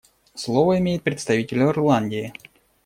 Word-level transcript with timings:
Слово 0.33 0.79
имеет 0.79 1.03
представитель 1.03 1.61
Ирландии. 1.61 2.33